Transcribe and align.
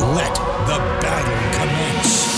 Let 0.00 0.34
the 0.66 0.78
battle 1.00 1.58
commence. 1.58 2.33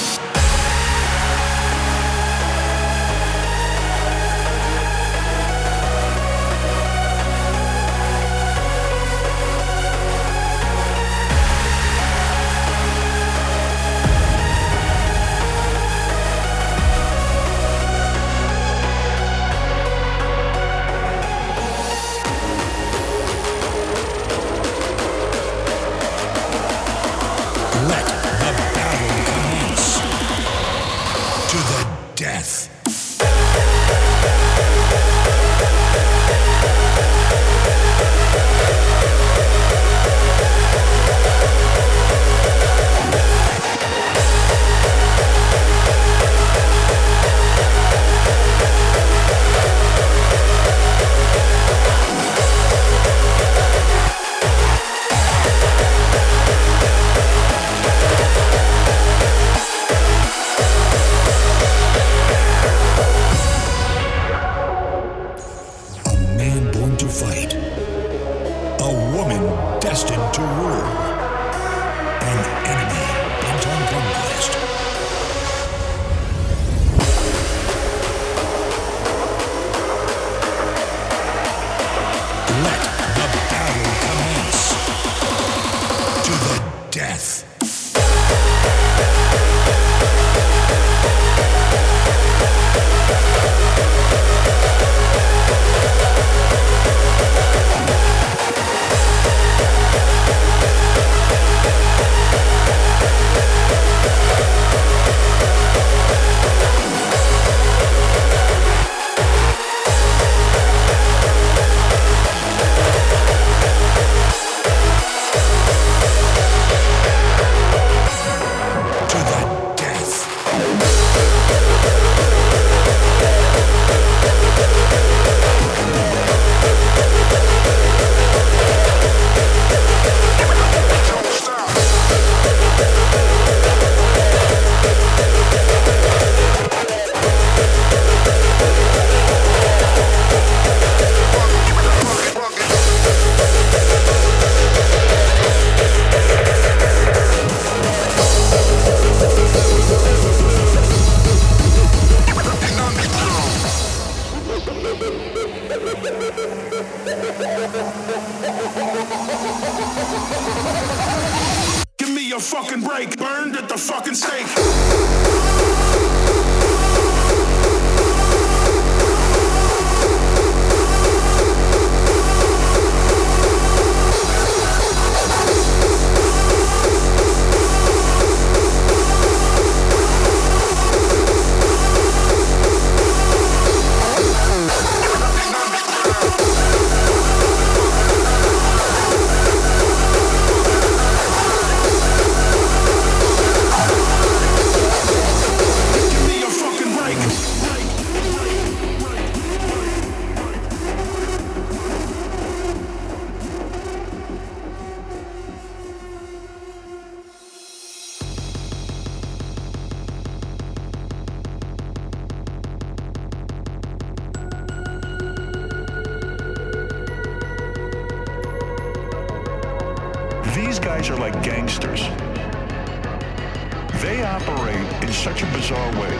In 224.75 225.13
such 225.13 225.43
a 225.43 225.47
bizarre 225.53 225.93
way. 226.01 226.11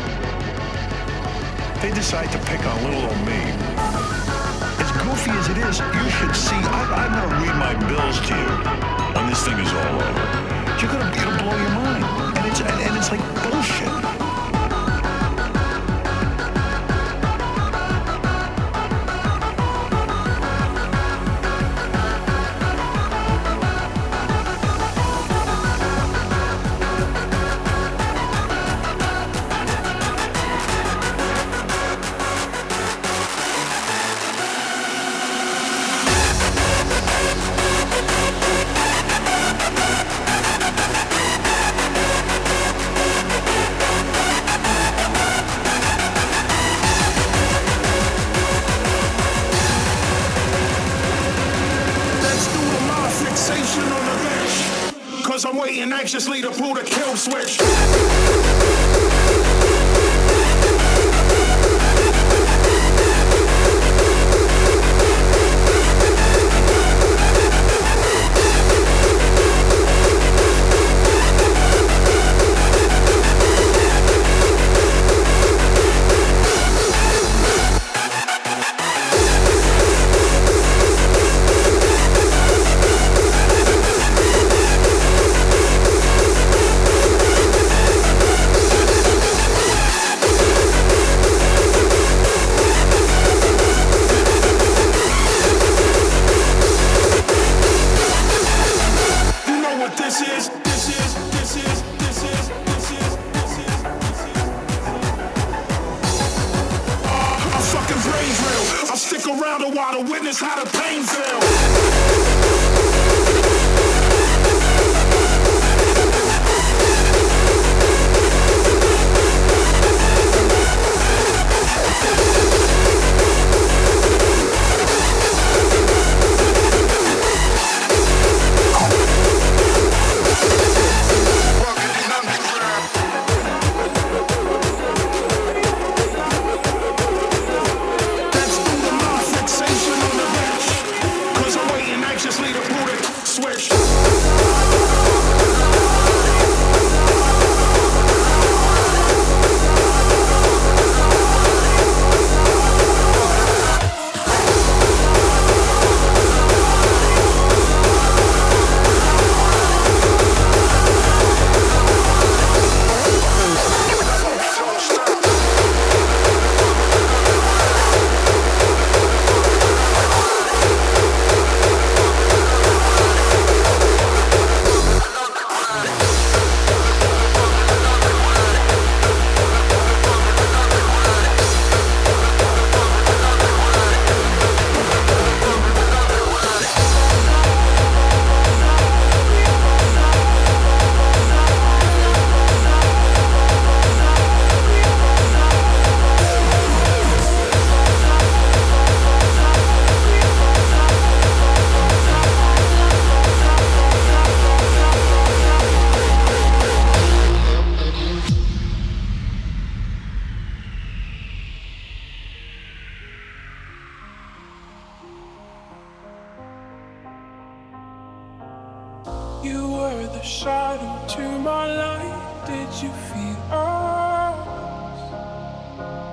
They 1.81 1.91
decide 1.91 2.31
to 2.33 2.39
pick 2.47 2.65
on 2.67 2.85
little 2.85 3.03
old 3.03 3.27
me. 3.27 3.41
As 4.79 4.91
goofy 5.03 5.31
as 5.31 5.49
it 5.49 5.59
is, 5.59 5.79
you 5.81 6.11
should 6.11 6.35
see. 6.35 6.57
I, 6.57 7.07
I'm 7.07 7.13
going 7.13 7.29
to 7.29 7.37
read 7.43 7.57
my 7.57 7.75
bills 7.89 8.21
to 8.29 8.35
you 8.35 8.53
when 9.15 9.29
this 9.29 9.43
thing 9.45 9.59
is 9.59 9.73
all 9.73 9.97
over. 10.01 10.47
You're 10.81 10.93
going 10.93 11.13
to 11.13 11.43
blow 11.43 11.57
your 11.57 11.71
mind, 11.71 12.05
and 12.39 12.47
it's 12.47 12.61
and, 12.61 12.81
and 12.81 12.97
it's 12.97 13.11
like 13.11 13.21
bullshit. 13.43 14.16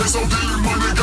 Cause 0.00 0.16
I'm 0.16 0.26
getting 0.30 0.62
money 0.62 0.99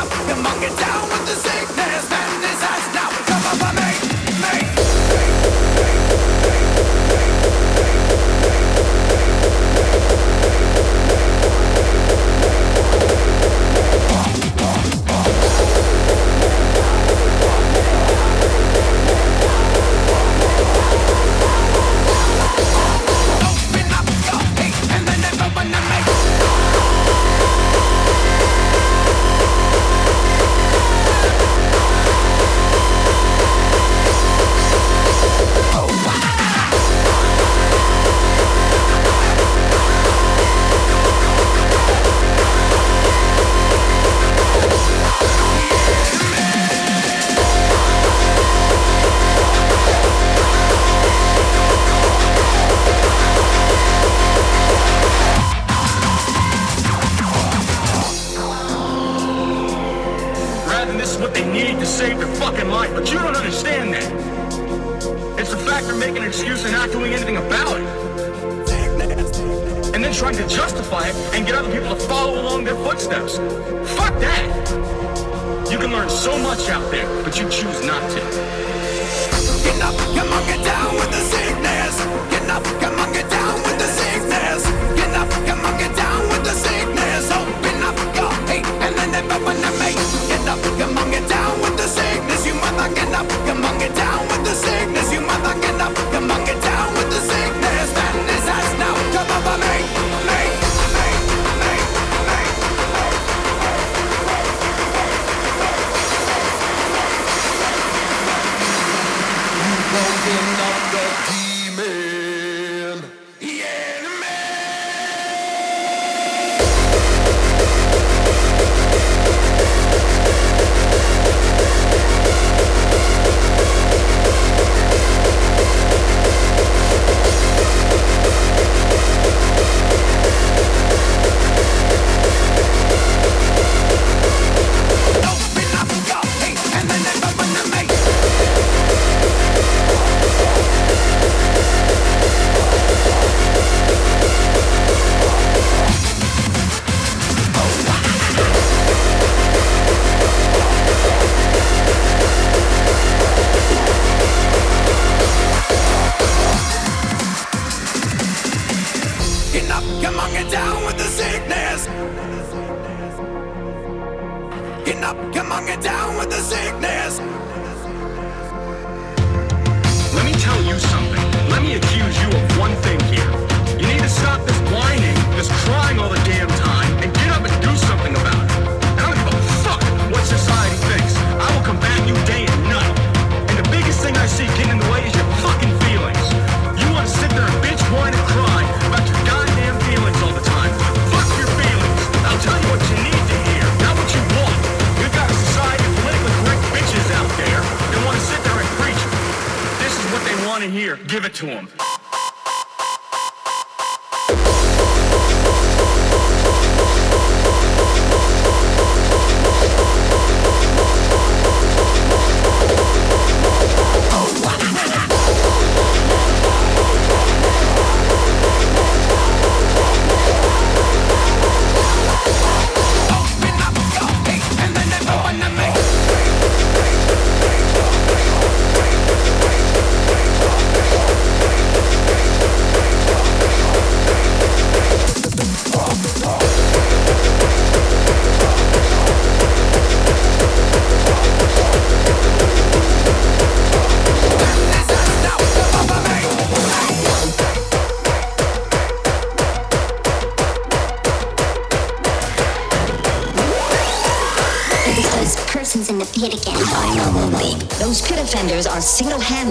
up 0.00 0.18
on, 0.18 0.60
get 0.60 0.76
down 0.78 1.08
with 1.10 1.26
the 1.26 1.36
sickness. 1.36 2.19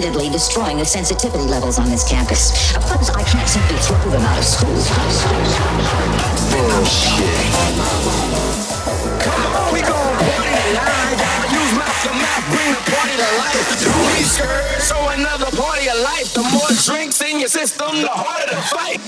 Single-handedly 0.00 0.32
destroying 0.32 0.78
the 0.78 0.84
sensitivity 0.84 1.44
levels 1.44 1.78
on 1.78 1.88
this 1.90 2.08
campus. 2.08 2.74
Of 2.74 2.82
course, 2.84 3.10
I 3.10 3.22
can't 3.22 3.48
simply 3.48 3.76
throw 3.78 3.98
them 4.10 4.22
out 4.22 4.38
of 4.38 4.44
school. 4.44 4.72
Bullshit. 6.50 7.28
Come 9.20 9.46
on, 9.56 9.72
we 9.72 9.80
gon' 9.82 10.16
party 10.16 10.52
tonight. 10.56 11.20
Use 11.52 11.72
mouth 11.76 12.02
to 12.04 12.12
mouth, 12.16 12.44
bring 12.48 12.72
the 12.72 12.82
party 12.90 13.14
to 13.16 13.28
life. 13.38 13.60
Two 13.80 13.92
weeks 14.08 14.32
skirt, 14.36 14.80
so 14.80 14.96
another 15.10 15.50
party 15.56 15.88
of 15.88 15.98
life. 16.00 16.32
The 16.32 16.42
more 16.42 16.72
drinks 16.84 17.20
in 17.20 17.38
your 17.38 17.48
system, 17.48 18.00
the 18.00 18.08
harder 18.08 18.50
to 18.50 18.62
fight. 18.72 19.00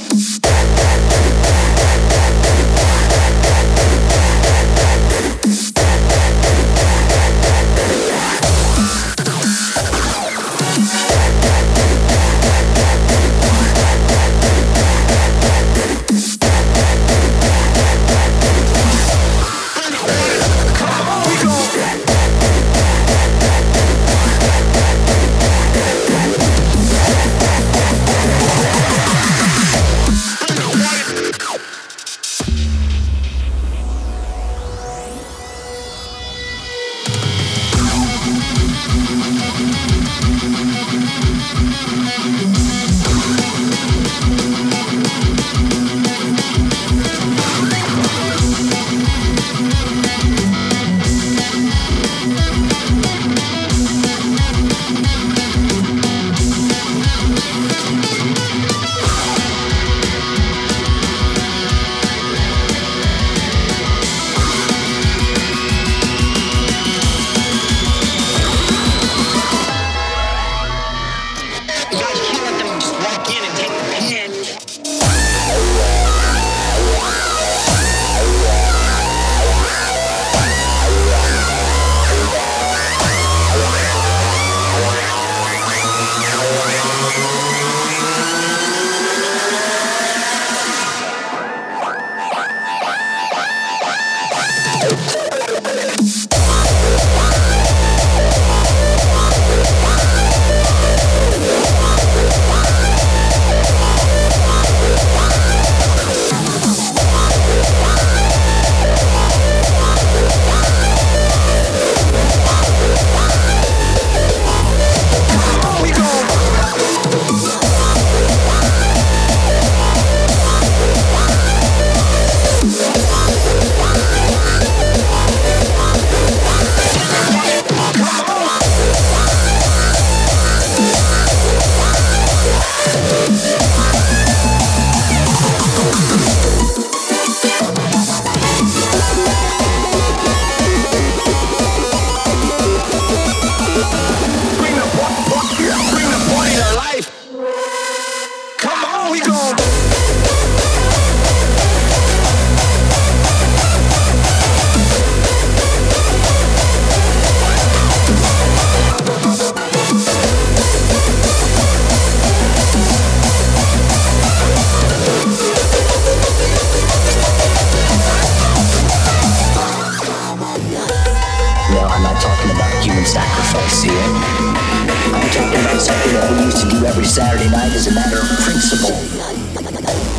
Every 177.03 177.11
Saturday 177.11 177.51
night 177.51 177.73
as 177.73 177.89
a 177.89 177.95
matter 177.95 178.17
of 178.17 178.29
principle. 178.39 178.93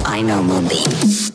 I 0.06 0.22
know, 0.22 0.44
Moonbeam. 0.44 1.33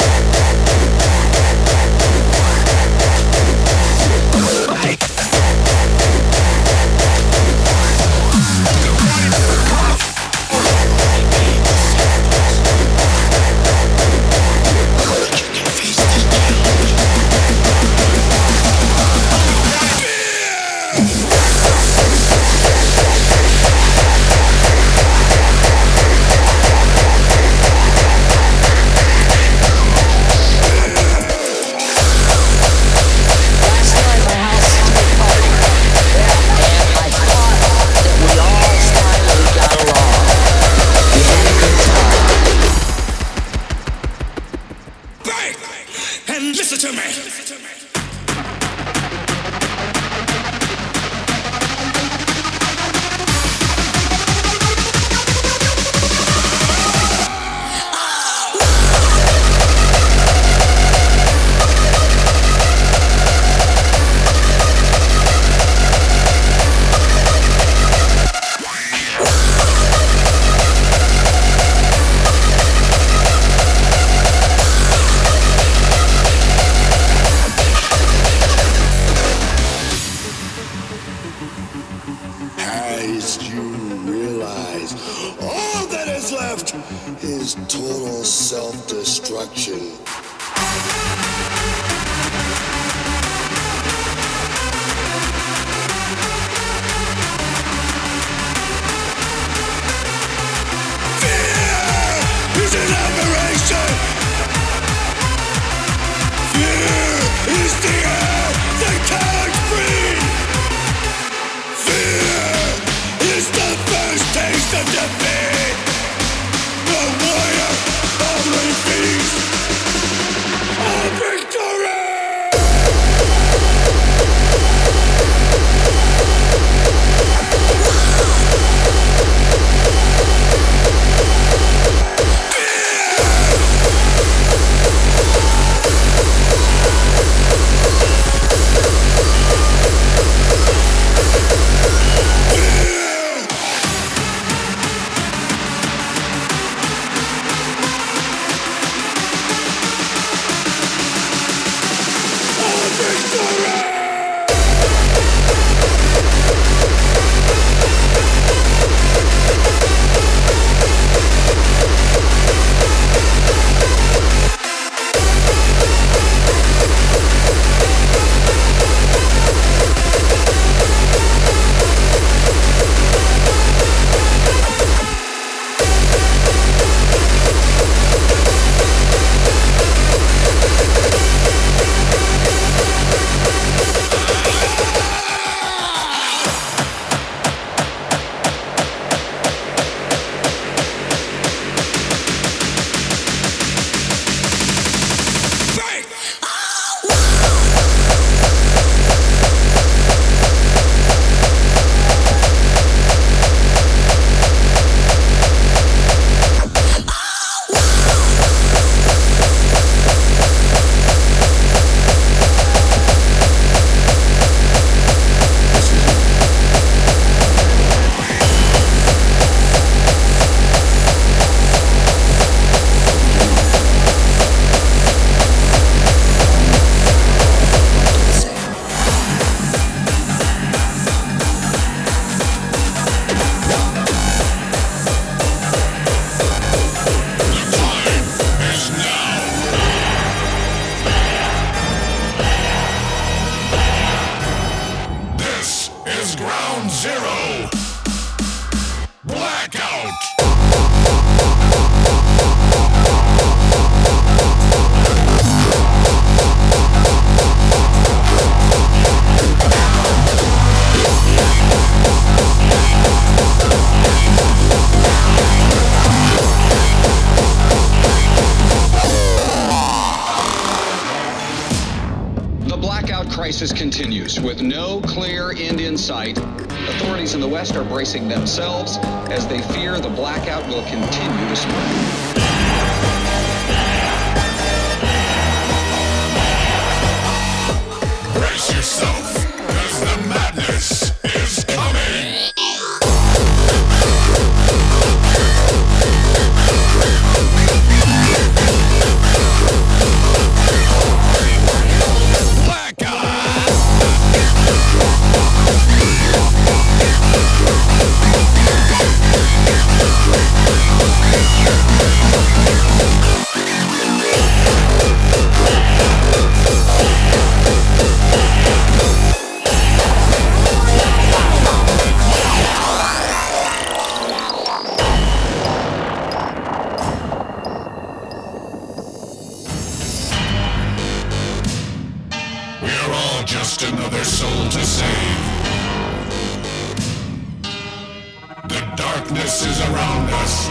Darkness 339.29 339.67
is 339.67 339.81
around 339.81 340.31
us. 340.41 340.69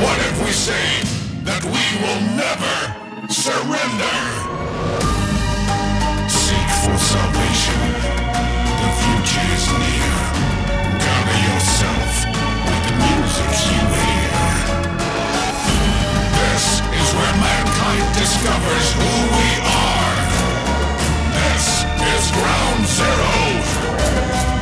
What 0.00 0.18
if 0.20 0.44
we 0.44 0.52
say 0.52 0.88
that 1.44 1.62
we 1.64 1.84
will 2.00 2.22
never 2.32 2.76
surrender? 3.28 4.16
Seek 6.28 6.70
for 6.80 6.96
salvation. 6.96 7.80
The 8.80 8.90
future 9.04 9.46
is 9.52 9.66
near. 9.84 10.16
Gather 11.04 11.38
yourself 11.44 12.12
with 12.64 12.82
the 12.88 12.94
music 13.04 13.52
you 13.68 13.82
hear. 14.00 14.32
This 16.40 16.80
is 16.80 17.08
where 17.12 17.36
mankind 17.36 18.06
discovers 18.16 18.88
who 18.96 19.12
we 19.36 19.50
are. 19.76 20.16
This 21.36 21.84
is 21.84 22.24
Ground 22.32 22.82
Zero. 22.88 24.59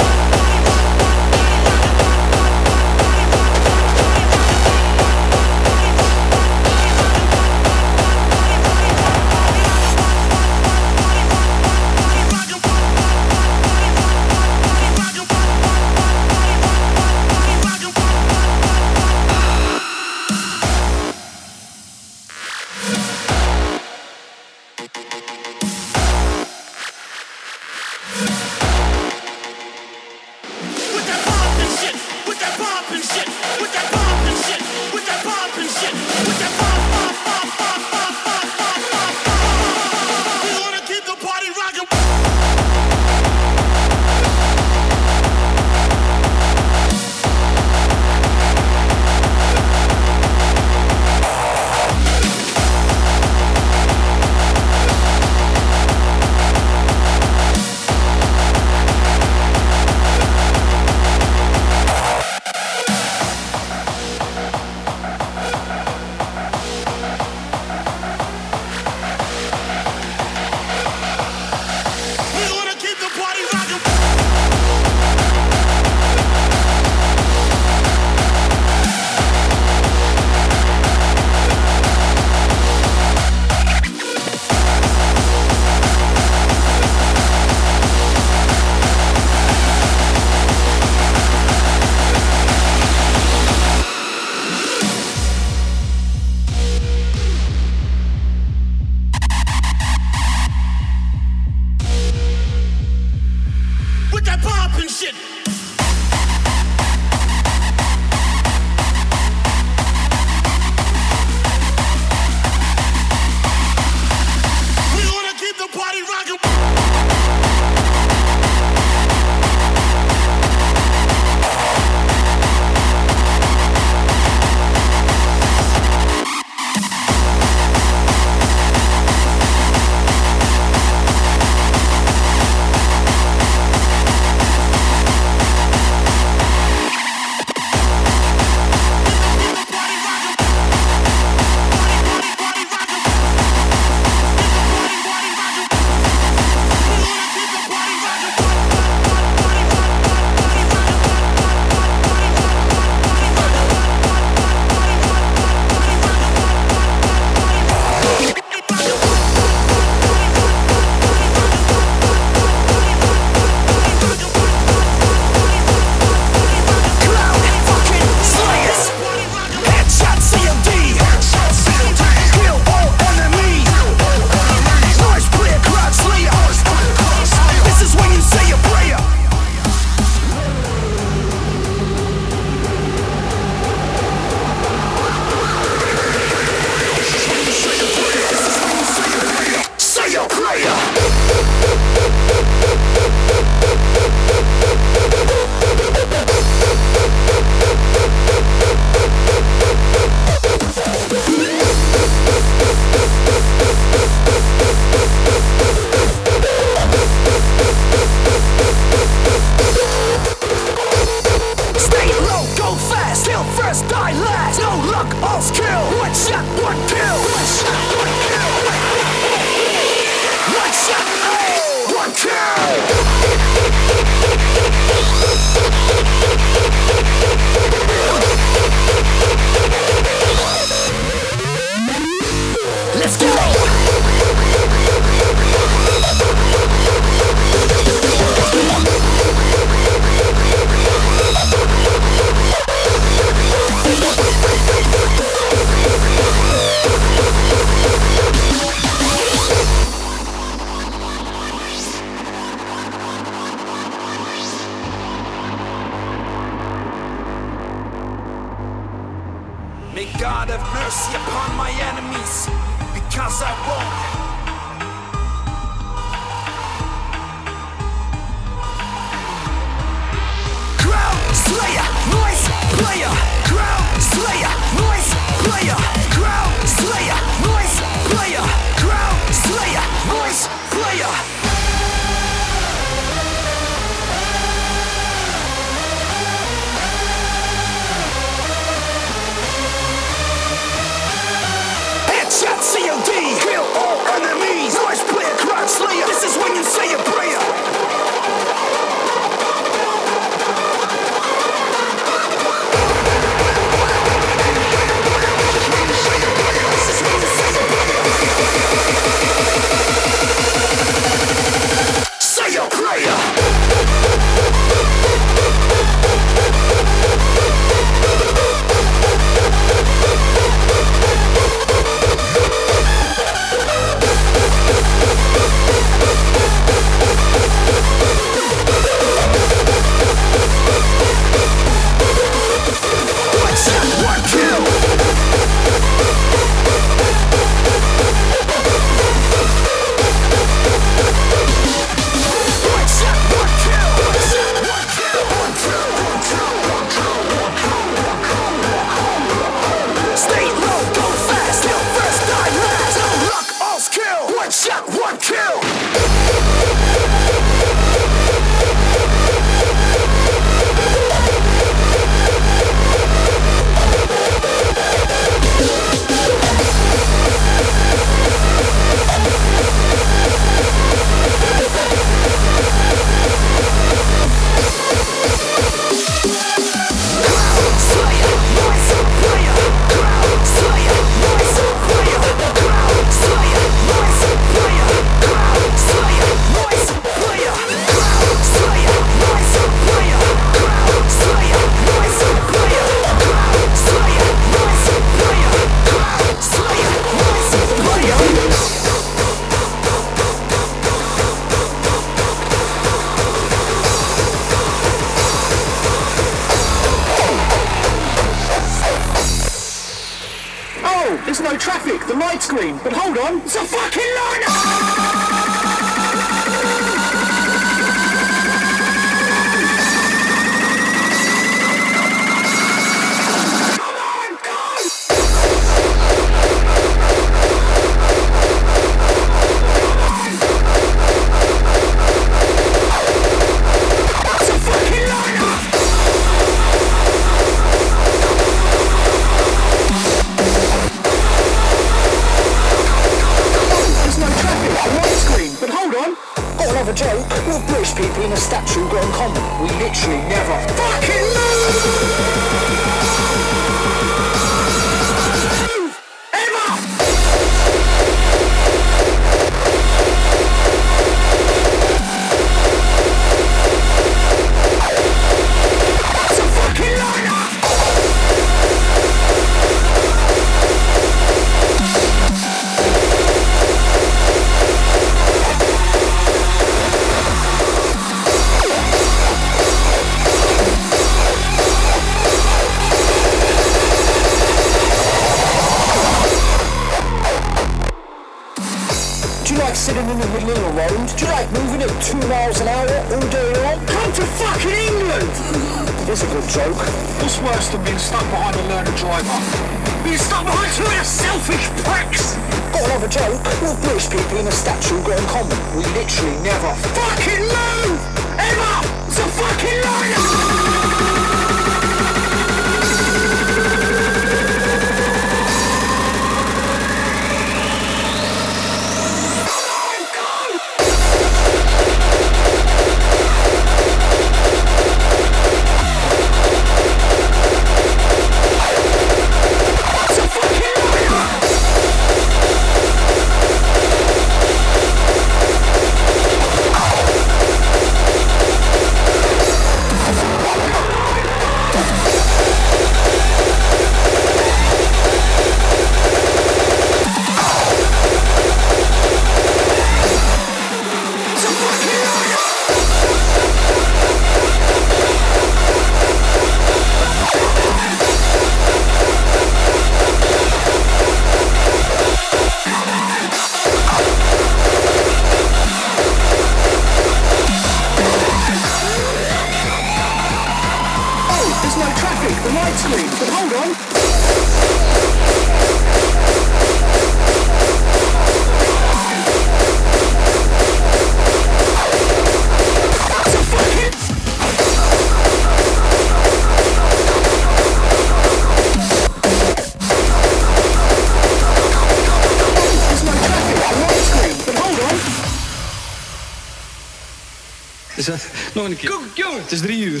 is 599.54 599.60
drie 599.60 599.84
uur. 599.84 600.00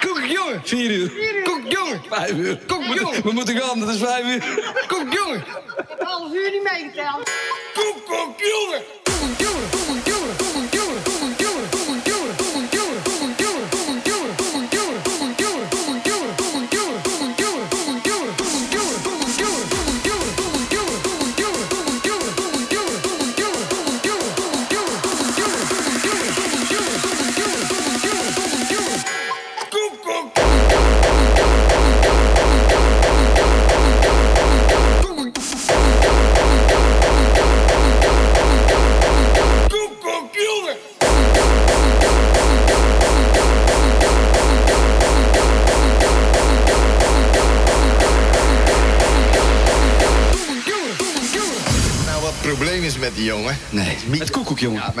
Koek, 0.00 0.24
jongen. 0.26 0.60
Vier 0.64 0.90
uur. 0.90 1.19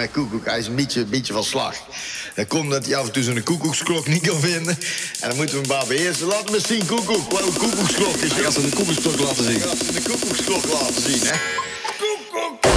koekoek. 0.08 0.44
Hij 0.44 0.58
is 0.58 0.66
een 0.66 0.74
beetje, 0.74 1.00
een 1.00 1.08
beetje 1.08 1.32
van 1.32 1.44
slag. 1.44 1.76
Dat 2.34 2.46
komt 2.46 2.70
dat 2.70 2.86
hij 2.86 2.96
af 2.96 3.06
en 3.06 3.12
toe 3.12 3.22
zo'n 3.22 3.42
koekoeksklok 3.42 4.06
niet 4.06 4.26
kan 4.26 4.40
vinden. 4.40 4.78
En 5.20 5.28
dan 5.28 5.36
moeten 5.36 5.54
we 5.54 5.60
hem 5.60 5.76
maar 5.76 5.86
beheersen. 5.86 6.26
Laat 6.26 6.50
me 6.50 6.60
zien, 6.60 6.86
koekoek, 6.86 7.32
wat 7.32 7.46
een 7.46 7.56
koekoeksklok 7.56 8.14
is. 8.14 8.32
Hij 8.32 8.42
gaat 8.42 8.52
ze 8.52 8.70
de 8.70 8.76
koekoeksklok 8.76 9.18
laten 9.18 9.44
zien. 9.44 9.60
Hij 9.60 9.68
gaat 9.68 9.76
ze 9.86 9.92
de 9.92 10.02
koekoeksklok 10.02 10.64
laten 10.64 11.02
zien, 11.02 11.20
hè. 11.22 11.36
Koekoek! 11.98 12.68